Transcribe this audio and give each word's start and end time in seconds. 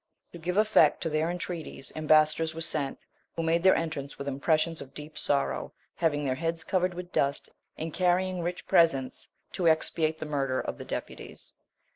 To 0.31 0.39
give 0.39 0.57
effect 0.57 0.99
to 1.01 1.11
their 1.11 1.29
entreaties, 1.29 1.91
ambassadors 1.95 2.55
were 2.55 2.61
sent, 2.61 2.97
who 3.35 3.43
made 3.43 3.61
their 3.61 3.75
entrance 3.75 4.17
with 4.17 4.27
impressions 4.27 4.81
of 4.81 4.95
deep 4.95 5.15
sorrow, 5.15 5.73
having 5.93 6.25
their 6.25 6.33
heads 6.33 6.63
covered 6.63 6.95
with 6.95 7.11
dust, 7.11 7.49
and 7.77 7.93
carrying 7.93 8.41
rich 8.41 8.65
presents, 8.65 9.29
to 9.51 9.67
expiate 9.67 10.17
the 10.17 10.25
murder 10.25 10.59
of 10.59 10.79
the 10.79 10.85
deputies. 10.85 11.53